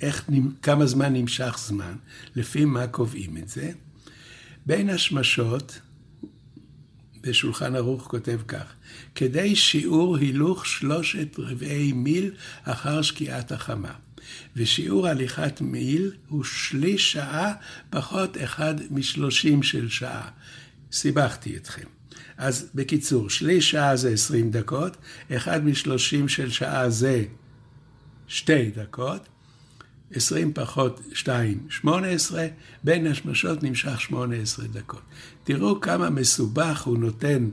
איך, 0.00 0.30
כמה 0.62 0.86
זמן 0.86 1.12
נמשך 1.12 1.58
זמן, 1.66 1.94
לפי 2.36 2.64
מה 2.64 2.86
קובעים 2.86 3.36
את 3.36 3.48
זה, 3.48 3.70
בין 4.66 4.90
השמשות, 4.90 5.80
בשולחן 7.20 7.76
ערוך 7.76 8.02
כותב 8.02 8.40
כך, 8.48 8.72
כדי 9.14 9.56
שיעור 9.56 10.16
הילוך 10.16 10.66
שלושת 10.66 11.38
רבעי 11.38 11.92
מיל 11.92 12.30
אחר 12.64 13.02
שקיעת 13.02 13.52
החמה. 13.52 13.92
ושיעור 14.56 15.08
הליכת 15.08 15.60
מיל 15.60 16.12
הוא 16.28 16.44
שליש 16.44 17.12
שעה 17.12 17.52
פחות 17.90 18.36
אחד 18.36 18.74
משלושים 18.90 19.62
של 19.62 19.88
שעה. 19.88 20.28
סיבכתי 20.92 21.56
אתכם. 21.56 21.86
אז 22.42 22.70
בקיצור, 22.74 23.30
שליש 23.30 23.70
שעה 23.70 23.96
זה 23.96 24.10
20 24.10 24.50
דקות, 24.50 24.96
אחד 25.32 25.64
משלושים 25.64 26.28
של 26.28 26.50
שעה 26.50 26.90
זה 26.90 27.24
שתי 28.28 28.70
דקות, 28.70 29.28
20 30.12 30.52
פחות 30.52 31.00
2, 31.12 31.66
18, 31.70 32.46
בין 32.84 33.06
השמשות 33.06 33.62
נמשך 33.62 34.00
18 34.00 34.66
דקות. 34.66 35.02
תראו 35.44 35.80
כמה 35.80 36.10
מסובך 36.10 36.82
הוא 36.82 36.98
נותן 36.98 37.48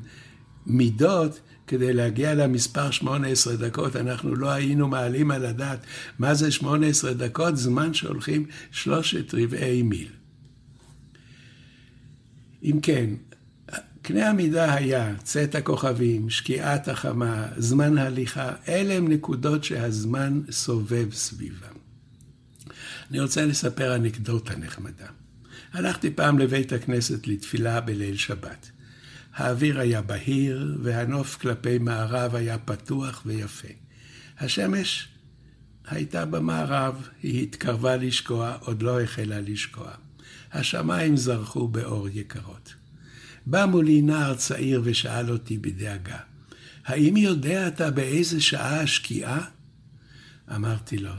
מידות 0.65 1.39
כדי 1.67 1.93
להגיע 1.93 2.35
למספר 2.35 2.91
18 2.91 3.55
דקות. 3.55 3.95
אנחנו 3.95 4.35
לא 4.35 4.49
היינו 4.49 4.87
מעלים 4.87 5.31
על 5.31 5.45
הדעת 5.45 5.79
מה 6.19 6.33
זה 6.33 6.51
18 6.51 7.13
דקות, 7.13 7.57
זמן 7.57 7.93
שהולכים 7.93 8.45
שלושת 8.71 9.33
רבעי 9.33 9.81
מיל. 9.81 10.11
אם 12.63 12.79
כן, 12.81 13.09
קנה 14.01 14.29
המידה 14.29 14.73
היה 14.73 15.15
צאת 15.23 15.55
הכוכבים, 15.55 16.29
שקיעת 16.29 16.87
החמה, 16.87 17.47
זמן 17.57 17.97
הליכה, 17.97 18.51
אלה 18.67 18.93
הם 18.93 19.07
נקודות 19.07 19.63
שהזמן 19.63 20.41
סובב 20.51 21.13
סביבם. 21.13 21.79
אני 23.11 23.19
רוצה 23.19 23.45
לספר 23.45 23.95
אנקדוטה 23.95 24.55
נחמדה. 24.55 25.07
הלכתי 25.73 26.11
פעם 26.11 26.39
לבית 26.39 26.73
הכנסת 26.73 27.27
לתפילה 27.27 27.81
בליל 27.81 28.17
שבת. 28.17 28.71
האוויר 29.35 29.79
היה 29.79 30.01
בהיר, 30.01 30.77
והנוף 30.83 31.37
כלפי 31.37 31.77
מערב 31.77 32.35
היה 32.35 32.57
פתוח 32.57 33.21
ויפה. 33.25 33.67
השמש 34.39 35.07
הייתה 35.87 36.25
במערב, 36.25 37.07
היא 37.23 37.43
התקרבה 37.43 37.95
לשקוע, 37.95 38.57
עוד 38.59 38.81
לא 38.81 39.01
החלה 39.01 39.41
לשקוע. 39.41 39.91
השמיים 40.51 41.17
זרחו 41.17 41.67
באור 41.67 42.09
יקרות. 42.09 42.78
בא 43.49 43.65
מולי 43.65 44.01
נער 44.01 44.35
צעיר 44.35 44.81
ושאל 44.83 45.31
אותי 45.31 45.57
בדאגה, 45.57 46.17
האם 46.85 47.17
יודע 47.17 47.67
אתה 47.67 47.91
באיזה 47.91 48.41
שעה 48.41 48.81
השקיעה? 48.81 49.45
אמרתי 50.55 50.97
לו, 50.97 51.11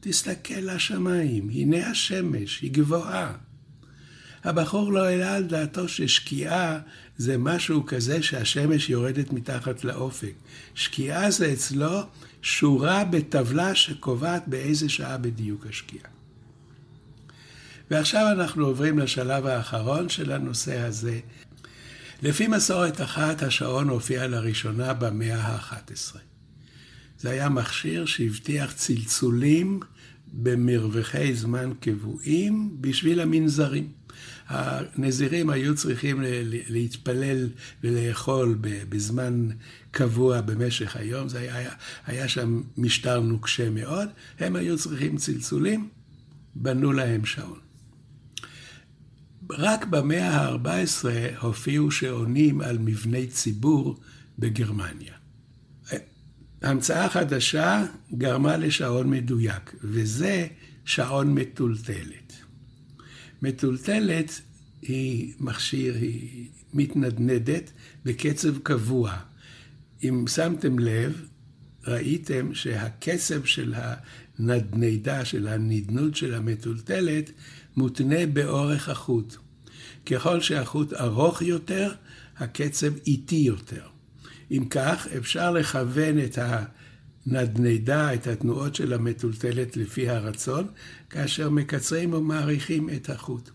תסתכל 0.00 0.60
לשמיים, 0.60 1.50
הנה 1.50 1.86
השמש, 1.86 2.60
היא 2.60 2.72
גבוהה. 2.72 3.32
הבחור 4.44 4.92
לא 4.92 5.04
העלה 5.04 5.34
על 5.34 5.44
דעתו 5.44 5.88
ששקיעה 5.88 6.78
זה 7.16 7.38
משהו 7.38 7.86
כזה 7.86 8.22
שהשמש 8.22 8.90
יורדת 8.90 9.32
מתחת 9.32 9.84
לאופק. 9.84 10.34
שקיעה 10.74 11.30
זה 11.30 11.52
אצלו 11.52 12.00
שורה 12.42 13.04
בטבלה 13.04 13.74
שקובעת 13.74 14.42
באיזה 14.46 14.88
שעה 14.88 15.18
בדיוק 15.18 15.66
השקיעה. 15.66 16.14
ועכשיו 17.90 18.26
אנחנו 18.32 18.66
עוברים 18.66 18.98
לשלב 18.98 19.46
האחרון 19.46 20.08
של 20.08 20.32
הנושא 20.32 20.80
הזה. 20.80 21.20
לפי 22.24 22.48
מסורת 22.48 23.00
אחת, 23.00 23.42
השעון 23.42 23.88
הופיע 23.88 24.26
לראשונה 24.26 24.92
במאה 24.94 25.36
ה-11. 25.36 26.18
זה 27.18 27.30
היה 27.30 27.48
מכשיר 27.48 28.06
שהבטיח 28.06 28.72
צלצולים 28.72 29.80
במרווחי 30.32 31.34
זמן 31.34 31.72
קבועים 31.80 32.76
בשביל 32.80 33.20
המנזרים. 33.20 33.88
הנזירים 34.48 35.50
היו 35.50 35.74
צריכים 35.74 36.22
להתפלל 36.68 37.48
ולאכול 37.84 38.58
בזמן 38.60 39.48
קבוע 39.90 40.40
במשך 40.40 40.96
היום, 40.96 41.28
זה 41.28 41.38
היה, 41.38 41.70
היה 42.06 42.28
שם 42.28 42.62
משטר 42.76 43.20
נוקשה 43.20 43.70
מאוד, 43.70 44.08
הם 44.38 44.56
היו 44.56 44.78
צריכים 44.78 45.16
צלצולים, 45.16 45.88
בנו 46.54 46.92
להם 46.92 47.24
שעון. 47.24 47.63
רק 49.50 49.84
במאה 49.84 50.30
ה-14 50.30 51.04
הופיעו 51.40 51.90
שעונים 51.90 52.60
על 52.60 52.78
מבני 52.78 53.26
ציבור 53.26 54.00
בגרמניה. 54.38 55.14
המצאה 56.62 57.08
חדשה 57.08 57.86
גרמה 58.14 58.56
לשעון 58.56 59.10
מדויק, 59.10 59.74
וזה 59.82 60.46
שעון 60.84 61.34
מטולטלת. 61.34 62.32
מטולטלת 63.42 64.40
היא 64.82 65.34
מכשיר, 65.40 65.94
היא 65.94 66.48
מתנדנדת 66.72 67.70
בקצב 68.04 68.58
קבוע. 68.58 69.16
אם 70.02 70.24
שמתם 70.28 70.78
לב, 70.78 71.26
ראיתם 71.86 72.54
שהקצב 72.54 73.44
של 73.44 73.74
הנדנדה, 73.76 75.24
של 75.24 75.48
הנדנוד 75.48 76.16
של 76.16 76.34
המטולטלת, 76.34 77.30
מותנה 77.76 78.26
באורך 78.26 78.88
החוט. 78.88 79.36
ככל 80.06 80.40
שהחוט 80.40 80.92
ארוך 80.92 81.42
יותר, 81.42 81.92
הקצב 82.36 82.92
איטי 83.06 83.36
יותר. 83.36 83.86
אם 84.50 84.64
כך, 84.70 85.06
אפשר 85.18 85.50
לכוון 85.50 86.18
את 86.18 86.38
הנדנדה, 87.26 88.14
את 88.14 88.26
התנועות 88.26 88.74
של 88.74 88.92
המטולטלת 88.92 89.76
לפי 89.76 90.08
הרצון, 90.08 90.66
כאשר 91.10 91.50
מקצרים 91.50 92.12
ומאריכים 92.12 92.90
את 92.90 93.10
החוט. 93.10 93.50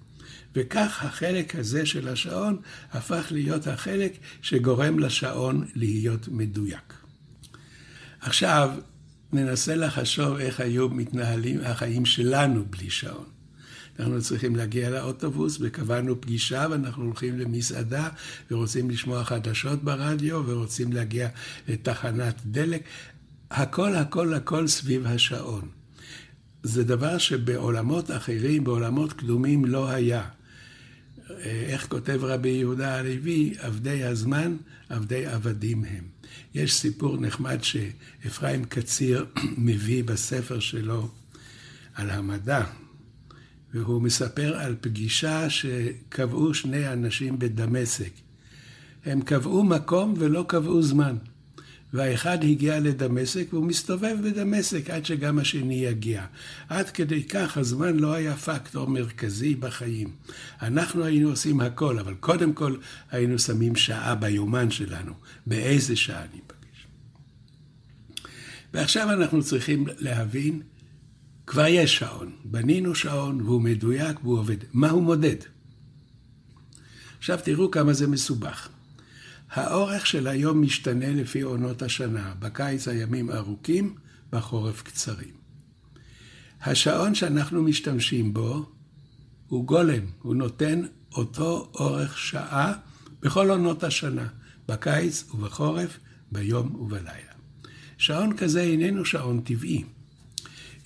וכך 0.56 1.04
החלק 1.04 1.56
הזה 1.56 1.86
של 1.86 2.08
השעון 2.08 2.58
הפך 2.92 3.28
להיות 3.32 3.68
החלק 3.68 4.18
שגורם 4.42 5.00
לשעון 5.00 5.68
להיות 5.76 6.28
מדויק. 6.28 6.94
עכשיו 8.22 8.70
ננסה 9.34 9.76
לחשוב 9.76 10.38
איך 10.38 10.60
היו 10.60 10.90
מתנהלים 10.90 11.60
החיים 11.64 12.06
שלנו 12.06 12.66
בלי 12.70 12.90
שעון. 12.90 13.39
אנחנו 14.00 14.22
צריכים 14.22 14.56
להגיע 14.56 14.90
לאוטובוס 14.90 15.58
וקבענו 15.62 16.22
פגישה 16.22 16.68
ואנחנו 16.72 17.06
הולכים 17.06 17.40
למסעדה 17.40 18.10
ורוצים 18.52 18.90
לשמוע 18.90 19.24
חדשות 19.24 19.84
ברדיו 19.84 20.44
ורוצים 20.46 20.94
להגיע 20.94 21.30
לתחנת 21.68 22.36
דלק. 22.46 22.82
הכל 23.52 23.96
הכל 23.96 24.34
הכל 24.34 24.68
סביב 24.68 25.08
השעון. 25.08 25.68
זה 26.64 26.84
דבר 26.84 27.18
שבעולמות 27.18 28.12
אחרים, 28.12 28.64
בעולמות 28.64 29.14
קדומים 29.14 29.66
לא 29.66 29.90
היה. 29.90 30.24
איך 31.46 31.88
כותב 31.88 32.20
רבי 32.24 32.50
יהודה 32.50 32.96
הלוי, 32.96 33.54
עבדי 33.60 34.04
הזמן, 34.04 34.56
עבדי 34.90 35.26
עבדים 35.26 35.84
הם. 35.84 36.04
יש 36.54 36.74
סיפור 36.74 37.18
נחמד 37.18 37.60
שאפרים 37.64 38.66
קציר 38.66 39.26
מביא 39.58 40.04
בספר 40.04 40.60
שלו 40.60 41.10
על 41.96 42.10
המדע, 42.10 42.64
והוא 43.74 44.02
מספר 44.02 44.58
על 44.60 44.76
פגישה 44.82 45.50
שקבעו 45.50 46.54
שני 46.54 46.94
אנשים 46.94 47.40
בדמשק. 47.40 48.12
הם 49.06 49.22
קבעו 49.22 49.64
מקום 49.64 50.14
ולא 50.18 50.46
קבעו 50.48 50.82
זמן. 50.82 51.16
והאחד 51.94 52.44
הגיע 52.44 52.80
לדמשק 52.80 53.54
והוא 53.54 53.66
מסתובב 53.66 54.18
בדמשק 54.24 54.90
עד 54.90 55.06
שגם 55.06 55.40
השני 55.40 55.86
יגיע. 55.86 56.26
עד 56.70 56.90
כדי 56.90 57.24
כך 57.24 57.58
הזמן 57.58 58.00
לא 58.00 58.14
היה 58.14 58.36
פקטור 58.36 58.88
מרכזי 58.88 59.56
בחיים. 59.56 60.12
אנחנו 60.62 61.04
היינו 61.04 61.30
עושים 61.30 61.62
הכל, 61.62 62.00
אבל 62.00 62.14
קודם 62.14 62.54
כל 62.54 62.76
היינו 63.12 63.40
שמים 63.40 63.76
שעה 63.76 64.16
ביומן 64.16 64.72
שלנו, 64.72 65.14
באיזה 65.48 65.96
שעה 65.96 66.24
ניפגש. 66.34 66.88
ועכשיו 68.74 69.12
אנחנו 69.12 69.44
צריכים 69.44 69.86
להבין, 69.98 70.62
כבר 71.50 71.68
יש 71.68 71.98
שעון. 71.98 72.32
בנינו 72.46 72.96
שעון 72.96 73.42
והוא 73.42 73.62
מדויק 73.62 74.24
והוא 74.24 74.40
עובד. 74.40 74.58
מה 74.74 74.90
הוא 74.90 75.04
מודד? 75.04 75.36
עכשיו 77.18 77.40
תראו 77.44 77.72
כמה 77.72 77.94
זה 77.94 78.08
מסובך. 78.08 78.70
האורך 79.52 80.08
של 80.08 80.28
היום 80.28 80.62
משתנה 80.62 81.10
לפי 81.10 81.42
עונות 81.42 81.82
השנה. 81.82 82.34
בקיץ 82.40 82.88
הימים 82.88 83.32
ארוכים, 83.32 83.96
בחורף 84.32 84.82
קצרים. 84.82 85.34
השעון 86.62 87.16
שאנחנו 87.16 87.64
משתמשים 87.64 88.34
בו 88.34 88.66
הוא 89.48 89.66
גולם, 89.66 90.06
הוא 90.22 90.36
נותן 90.36 90.82
אותו 91.12 91.72
אורך 91.74 92.18
שעה 92.18 92.74
בכל 93.22 93.50
עונות 93.50 93.84
השנה, 93.84 94.28
בקיץ 94.68 95.24
ובחורף, 95.34 96.00
ביום 96.32 96.76
ובלילה. 96.76 97.34
שעון 97.98 98.38
כזה 98.38 98.62
איננו 98.62 99.06
שעון 99.06 99.42
טבעי. 99.42 99.84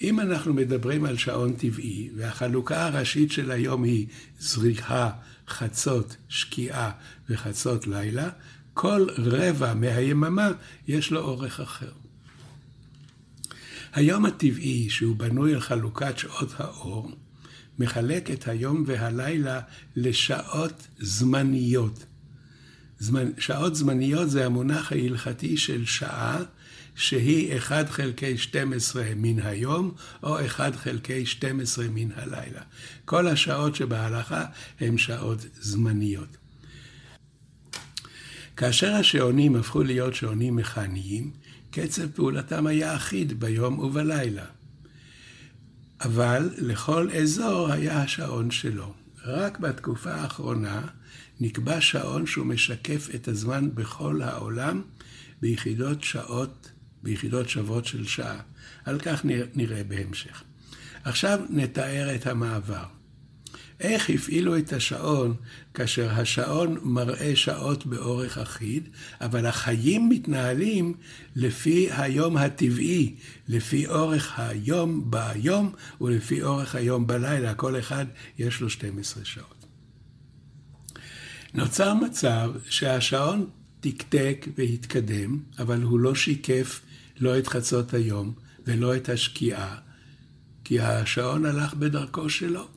אם 0.02 0.20
אנחנו 0.20 0.54
מדברים 0.54 1.06
על 1.06 1.18
שעון 1.18 1.54
טבעי, 1.54 2.10
והחלוקה 2.16 2.86
הראשית 2.86 3.32
של 3.32 3.52
היום 3.52 3.84
היא 3.84 4.08
זריחה, 4.40 5.10
חצות, 5.48 6.16
שקיעה 6.30 6.92
וחצות 7.30 7.88
לילה, 7.88 8.30
כל 8.74 9.08
רבע 9.18 9.74
מהיממה 9.74 10.52
יש 10.88 11.12
לו 11.12 11.20
אורך 11.20 11.60
אחר. 11.60 11.92
היום 13.94 14.26
הטבעי, 14.26 14.90
שהוא 14.90 15.16
בנוי 15.16 15.54
על 15.54 15.62
חלוקת 15.62 16.18
שעות 16.18 16.54
האור, 16.58 17.12
מחלק 17.80 18.32
את 18.32 18.48
היום 18.48 18.84
והלילה 18.88 19.62
לשעות 19.96 20.88
זמניות. 21.00 22.06
זמנ... 23.00 23.32
שעות 23.38 23.76
זמניות 23.76 24.30
זה 24.30 24.46
המונח 24.46 24.92
ההלכתי 24.92 25.58
של 25.58 25.86
שעה, 25.86 26.44
שהיא 26.96 27.58
1 27.58 27.90
חלקי 27.90 28.38
12 28.38 29.04
מן 29.16 29.40
היום, 29.40 29.92
או 30.24 30.46
1 30.46 30.76
חלקי 30.76 31.26
12 31.26 31.86
מן 31.90 32.12
הלילה. 32.16 32.62
כל 33.06 33.28
השעות 33.28 33.76
שבהלכה 33.76 34.46
הן 34.80 34.98
שעות 34.98 35.46
זמניות. 35.62 36.38
כאשר 38.58 38.94
השעונים 38.94 39.56
הפכו 39.56 39.84
להיות 39.84 40.16
שעונים 40.16 40.56
מכניים, 40.56 41.32
קצב 41.72 42.08
פעולתם 42.12 42.68
היה 42.68 42.96
אחיד 42.96 43.40
ביום 43.40 43.80
ובלילה. 43.80 44.46
אבל 46.02 46.50
לכל 46.58 47.10
אזור 47.12 47.72
היה 47.72 48.02
השעון 48.02 48.52
שלו. 48.52 48.94
רק 49.26 49.60
בתקופה 49.60 50.14
האחרונה 50.14 50.82
נקבע 51.40 51.82
שעון 51.82 52.26
שהוא 52.26 52.46
משקף 52.46 53.10
את 53.16 53.28
הזמן 53.28 53.70
בכל 53.76 54.22
העולם 54.22 54.82
ביחידות 55.42 56.04
שעות, 56.04 56.70
ביחידות 57.04 57.50
שוות 57.50 57.86
של 57.86 58.06
שעה. 58.06 58.40
על 58.86 59.00
כך 59.00 59.22
נראה 59.56 59.84
בהמשך. 59.84 60.44
עכשיו 61.04 61.40
נתאר 61.50 62.16
את 62.16 62.28
המעבר. 62.28 62.86
איך 63.80 64.10
הפעילו 64.10 64.58
את 64.58 64.74
השעון 64.74 65.36
כאשר 65.74 66.12
השעון 66.12 66.78
מראה 66.84 67.36
שעות 67.36 67.86
באורך 67.86 68.38
אחיד, 68.38 68.90
אבל 69.22 69.46
החיים 69.46 70.10
מתנהלים 70.10 70.94
לפי 71.36 71.88
היום 71.92 72.38
הטבעי, 72.38 73.16
לפי 73.48 73.88
אורך 73.88 74.40
היום 74.40 75.12
ביום 75.12 75.74
ולפי 76.02 76.42
אורך 76.42 76.76
היום 76.76 77.08
בלילה, 77.08 77.54
כל 77.54 77.80
אחד 77.80 78.06
יש 78.40 78.62
לו 78.62 78.70
12 78.70 79.26
שעות. 79.26 79.66
נוצר 81.54 81.94
מצב 81.94 82.52
שהשעון 82.70 83.50
תקתק 83.80 84.48
והתקדם, 84.58 85.40
אבל 85.60 85.82
הוא 85.82 86.00
לא 86.00 86.16
שיקף 86.16 86.82
לא 87.20 87.38
את 87.38 87.48
חצות 87.48 87.94
היום 87.94 88.34
ולא 88.66 88.96
את 88.96 89.10
השקיעה, 89.10 89.78
כי 90.64 90.80
השעון 90.80 91.46
הלך 91.46 91.74
בדרכו 91.74 92.30
שלו. 92.30 92.68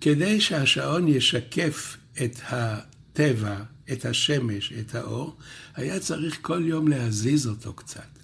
כדי 0.00 0.40
שהשעון 0.40 1.08
ישקף 1.08 1.96
את 2.24 2.40
הטבע, 2.48 3.62
את 3.92 4.04
השמש, 4.04 4.72
את 4.72 4.94
האור, 4.94 5.36
היה 5.74 6.00
צריך 6.00 6.38
כל 6.40 6.62
יום 6.66 6.88
להזיז 6.88 7.46
אותו 7.46 7.72
קצת. 7.72 8.18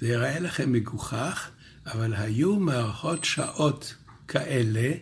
זה 0.00 0.08
ייראה 0.08 0.40
לכם 0.40 0.72
מגוחך, 0.72 1.50
אבל 1.86 2.14
היו 2.14 2.56
מערכות 2.56 3.24
שעות 3.24 3.94
כאלה 4.28 4.92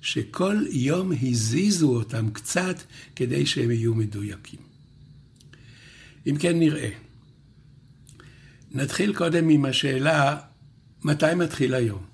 שכל 0.00 0.56
יום 0.70 1.12
הזיזו 1.22 1.96
אותם 1.96 2.30
קצת 2.30 2.76
כדי 3.16 3.46
שהם 3.46 3.70
יהיו 3.70 3.94
מדויקים. 3.94 4.60
אם 6.26 6.36
כן 6.38 6.58
נראה. 6.58 6.90
נתחיל 8.74 9.14
קודם 9.14 9.48
עם 9.48 9.64
השאלה, 9.64 10.36
מתי 11.02 11.34
מתחיל 11.36 11.74
היום? 11.74 12.04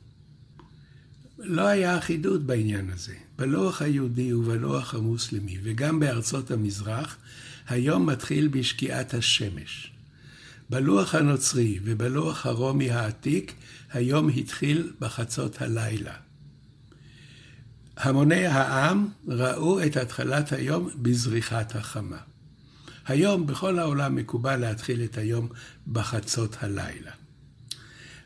לא 1.38 1.66
היה 1.66 1.98
אחידות 1.98 2.42
בעניין 2.42 2.90
הזה. 2.90 3.14
בלוח 3.38 3.82
היהודי 3.82 4.32
ובלוח 4.32 4.94
המוסלמי, 4.94 5.58
וגם 5.62 6.00
בארצות 6.00 6.50
המזרח, 6.50 7.16
היום 7.68 8.06
מתחיל 8.06 8.48
בשקיעת 8.48 9.14
השמש. 9.14 9.92
בלוח 10.70 11.14
הנוצרי 11.14 11.78
ובלוח 11.84 12.46
הרומי 12.46 12.90
העתיק, 12.90 13.54
היום 13.92 14.28
התחיל 14.28 14.92
בחצות 15.00 15.62
הלילה. 15.62 16.14
המוני 17.96 18.46
העם 18.46 19.08
ראו 19.28 19.82
את 19.82 19.96
התחלת 19.96 20.52
היום 20.52 20.90
בזריחת 20.96 21.76
החמה. 21.76 22.29
היום 23.10 23.46
בכל 23.46 23.78
העולם 23.78 24.14
מקובל 24.14 24.56
להתחיל 24.56 25.04
את 25.04 25.18
היום 25.18 25.48
בחצות 25.92 26.56
הלילה. 26.60 27.10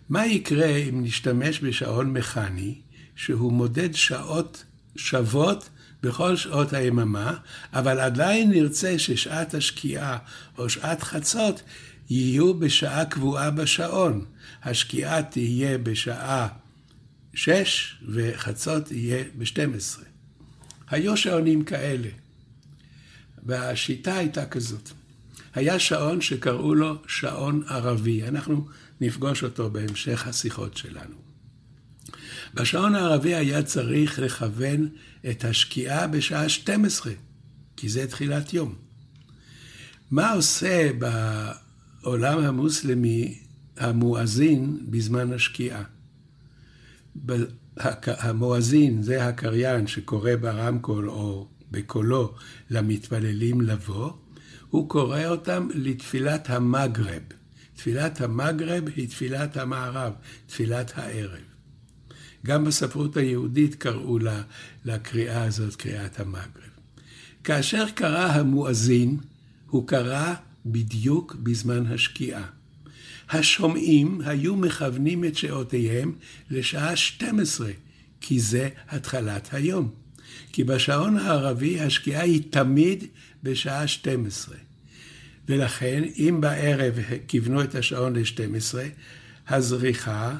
מה 0.09 0.27
יקרה 0.27 0.77
אם 0.77 1.03
נשתמש 1.05 1.61
בשעון 1.61 2.13
מכני, 2.13 2.81
שהוא 3.17 3.53
מודד 3.53 3.95
שעות 3.95 4.65
שוות 4.97 5.69
בכל 6.03 6.37
שעות 6.37 6.73
היממה, 6.73 7.37
אבל 7.73 8.01
עדיין 8.01 8.51
נרצה 8.51 8.99
ששעת 8.99 9.55
השקיעה 9.55 10.19
או 10.59 10.69
שעת 10.69 11.03
חצות 11.03 11.63
יהיו 12.11 12.55
בשעה 12.55 13.05
קבועה 13.05 13.51
בשעון. 13.51 14.25
השקיעה 14.63 15.23
תהיה 15.23 15.79
בשעה 15.79 16.49
שש 17.35 17.97
וחצות 18.09 18.91
יהיה 18.91 19.25
ב-12. 19.39 20.01
היו 20.91 21.17
שעונים 21.17 21.65
כאלה, 21.65 22.09
והשיטה 23.45 24.17
הייתה 24.17 24.47
כזאת. 24.47 24.91
היה 25.55 25.79
שעון 25.79 26.21
שקראו 26.21 26.75
לו 26.75 26.95
שעון 27.07 27.63
ערבי, 27.69 28.29
אנחנו 28.29 28.67
נפגוש 29.01 29.45
אותו 29.45 29.71
בהמשך 29.71 30.27
השיחות 30.27 30.77
שלנו. 30.77 31.17
בשעון 32.55 32.95
הערבי 32.95 33.35
היה 33.35 33.63
צריך 33.63 34.19
לכוון 34.19 34.89
את 35.31 35.45
השקיעה 35.45 36.07
בשעה 36.07 36.49
12, 36.49 37.13
כי 37.77 37.89
זה 37.89 38.07
תחילת 38.07 38.55
יום. 38.55 38.75
מה 40.11 40.33
עושה 40.33 40.91
בעולם 42.03 42.39
המוסלמי 42.39 43.39
המואזין 43.77 44.79
בזמן 44.91 45.33
השקיעה? 45.33 45.83
המואזין 48.07 49.03
זה 49.03 49.27
הקריין 49.27 49.87
שקורא 49.87 50.31
ברמקול 50.41 51.11
או 51.11 51.49
בקולו 51.75 52.35
למתפללים 52.71 53.61
לבוא, 53.61 54.13
הוא 54.71 54.89
קורא 54.89 55.25
אותם 55.27 55.69
לתפילת 55.75 56.51
המגרב. 56.51 57.23
תפילת 57.77 58.21
המגרב 58.21 58.85
היא 58.97 59.09
תפילת 59.09 59.57
המערב, 59.57 60.13
תפילת 60.47 60.93
הערב. 60.97 61.41
גם 62.47 62.65
בספרות 62.65 63.17
היהודית 63.17 63.75
קראו 63.75 64.19
לה, 64.19 64.43
לקריאה 64.85 65.45
הזאת 65.45 65.77
קריאת 65.77 66.21
המגרב. 66.21 66.75
כאשר 67.45 67.85
קרא 67.95 68.27
המואזין, 68.33 69.19
הוא 69.67 69.89
קרא 69.89 70.35
בדיוק 70.67 71.35
בזמן 71.35 71.87
השקיעה. 71.87 72.47
השומעים 73.31 74.21
היו 74.25 74.57
מכוונים 74.57 75.25
את 75.25 75.37
שעותיהם 75.37 76.13
לשעה 76.51 76.97
12, 76.97 77.71
כי 78.21 78.41
זה 78.41 78.69
התחלת 78.89 79.55
היום. 79.55 80.04
כי 80.53 80.65
בשעון 80.65 81.17
הערבי 81.17 81.81
השקיעה 81.81 82.23
היא 82.23 82.43
תמיד 82.51 83.05
בשעה 83.43 83.87
12. 83.87 84.57
ולכן, 85.49 86.03
אם 86.17 86.39
בערב 86.41 86.95
כיוונו 87.29 87.63
את 87.63 87.75
השעון 87.75 88.17
ל-12, 88.17 88.75
הזריחה 89.49 90.37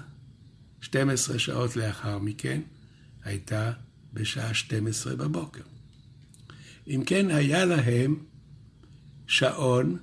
12 0.81 1.39
שעות 1.39 1.77
לאחר 1.77 2.19
מכן 2.19 2.61
הייתה 3.25 3.73
בשעה 4.13 4.55
12 4.55 5.17
בבוקר. 5.17 5.63
אם 6.89 7.03
כן, 7.07 7.31
היה 7.31 7.65
להם 7.65 8.17
שעון 9.27 9.97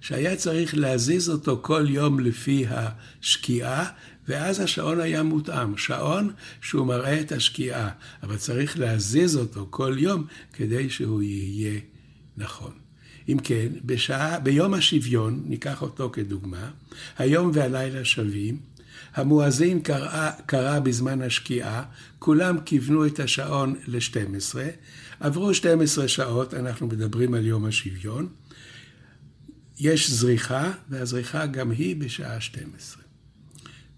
שהיה 0.00 0.36
צריך 0.36 0.74
להזיז 0.74 1.30
אותו 1.30 1.60
כל 1.62 1.86
יום 1.88 2.20
לפי 2.20 2.64
השקיעה, 2.68 3.90
ואז 4.28 4.60
השעון 4.60 5.00
היה 5.00 5.22
מותאם. 5.22 5.76
שעון 5.76 6.32
שהוא 6.60 6.86
מראה 6.86 7.20
את 7.20 7.32
השקיעה, 7.32 7.88
אבל 8.22 8.36
צריך 8.36 8.78
להזיז 8.78 9.36
אותו 9.36 9.66
כל 9.70 9.94
יום 9.98 10.26
כדי 10.52 10.90
שהוא 10.90 11.22
יהיה 11.22 11.80
נכון. 12.36 12.72
אם 13.28 13.38
כן, 13.44 13.68
בשעה, 13.84 14.40
ביום 14.40 14.74
השוויון, 14.74 15.42
ניקח 15.46 15.82
אותו 15.82 16.10
כדוגמה, 16.12 16.70
היום 17.18 17.50
והלילה 17.54 18.04
שווים, 18.04 18.58
המואזין 19.14 19.80
קרא, 19.80 20.30
קרא 20.46 20.78
בזמן 20.78 21.22
השקיעה, 21.22 21.82
כולם 22.18 22.60
כיוונו 22.64 23.06
את 23.06 23.20
השעון 23.20 23.74
ל-12, 23.86 24.58
עברו 25.20 25.54
12 25.54 26.08
שעות, 26.08 26.54
אנחנו 26.54 26.86
מדברים 26.86 27.34
על 27.34 27.46
יום 27.46 27.64
השוויון, 27.64 28.28
יש 29.78 30.10
זריחה, 30.10 30.72
והזריחה 30.88 31.46
גם 31.46 31.70
היא 31.70 31.96
בשעה 31.96 32.40
12. 32.40 33.07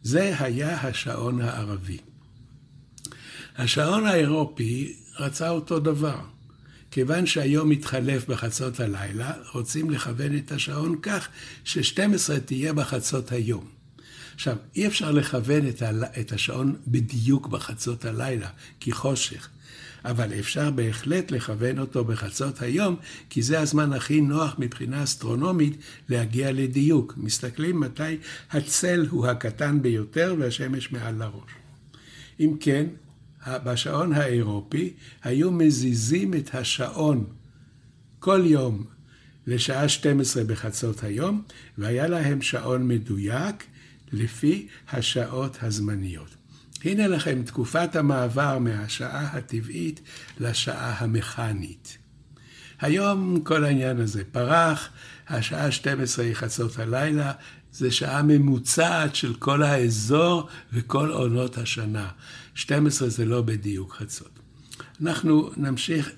זה 0.02 0.34
היה 0.38 0.80
השעון 0.80 1.40
הערבי. 1.40 1.98
השעון 3.56 4.06
האירופי 4.06 4.96
רצה 5.18 5.50
אותו 5.50 5.80
דבר. 5.80 6.20
כיוון 6.90 7.26
שהיום 7.26 7.68
מתחלף 7.68 8.26
בחצות 8.28 8.80
הלילה, 8.80 9.32
רוצים 9.52 9.90
לכוון 9.90 10.36
את 10.36 10.52
השעון 10.52 10.96
כך 11.02 11.28
ש-12 11.64 12.40
תהיה 12.44 12.72
בחצות 12.72 13.32
היום. 13.32 13.68
עכשיו, 14.34 14.56
אי 14.76 14.86
אפשר 14.86 15.10
לכוון 15.10 15.68
את, 16.20 16.32
השעון 16.32 16.76
בדיוק 16.86 17.46
בחצות 17.46 18.04
הלילה, 18.04 18.48
כי 18.80 18.92
חושך. 18.92 19.48
אבל 20.04 20.32
אפשר 20.38 20.70
בהחלט 20.70 21.30
לכוון 21.30 21.78
אותו 21.78 22.04
בחצות 22.04 22.62
היום, 22.62 22.96
כי 23.30 23.42
זה 23.42 23.60
הזמן 23.60 23.92
הכי 23.92 24.20
נוח 24.20 24.54
מבחינה 24.58 25.02
אסטרונומית 25.02 25.76
להגיע 26.08 26.52
לדיוק. 26.52 27.14
מסתכלים 27.16 27.80
מתי 27.80 28.16
הצל 28.50 29.06
הוא 29.10 29.26
הקטן 29.26 29.82
ביותר 29.82 30.34
והשמש 30.38 30.92
מעל 30.92 31.14
לראש. 31.14 31.50
אם 32.40 32.56
כן, 32.60 32.86
בשעון 33.46 34.12
האירופי 34.12 34.92
היו 35.22 35.50
מזיזים 35.50 36.34
את 36.34 36.54
השעון 36.54 37.24
כל 38.18 38.42
יום 38.44 38.84
לשעה 39.46 39.88
12 39.88 40.44
בחצות 40.44 41.02
היום, 41.02 41.42
והיה 41.78 42.06
להם 42.08 42.42
שעון 42.42 42.88
מדויק 42.88 43.64
לפי 44.12 44.66
השעות 44.92 45.58
הזמניות. 45.62 46.39
הנה 46.84 47.08
לכם 47.08 47.42
תקופת 47.42 47.96
המעבר 47.96 48.58
מהשעה 48.58 49.36
הטבעית 49.36 50.00
לשעה 50.40 50.94
המכנית. 50.98 51.98
היום 52.80 53.40
כל 53.44 53.64
העניין 53.64 54.00
הזה 54.00 54.22
פרח, 54.32 54.88
השעה 55.28 55.70
12 55.70 56.24
היא 56.24 56.34
חצות 56.34 56.78
הלילה, 56.78 57.32
זה 57.72 57.90
שעה 57.90 58.22
ממוצעת 58.22 59.14
של 59.14 59.34
כל 59.34 59.62
האזור 59.62 60.48
וכל 60.72 61.10
עונות 61.10 61.58
השנה. 61.58 62.08
12 62.54 63.08
זה 63.08 63.24
לא 63.24 63.42
בדיוק 63.42 63.94
חצות. 63.94 64.40
אנחנו 65.02 65.50
נמשיך 65.56 66.10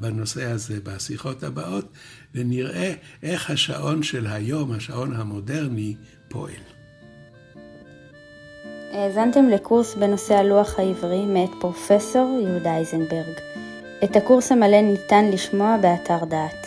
בנושא 0.00 0.44
הזה 0.44 0.80
בשיחות 0.82 1.42
הבאות 1.42 1.92
ונראה 2.34 2.94
איך 3.22 3.50
השעון 3.50 4.02
של 4.02 4.26
היום, 4.26 4.72
השעון 4.72 5.12
המודרני, 5.12 5.94
פועל. 6.28 6.79
האזנתם 8.92 9.48
לקורס 9.48 9.94
בנושא 9.94 10.34
הלוח 10.34 10.78
העברי 10.78 11.26
מאת 11.26 11.50
פרופסור 11.60 12.38
יהודה 12.42 12.76
איזנברג. 12.76 13.40
את 14.04 14.16
הקורס 14.16 14.52
המלא 14.52 14.80
ניתן 14.80 15.24
לשמוע 15.32 15.76
באתר 15.80 16.24
דעת. 16.24 16.66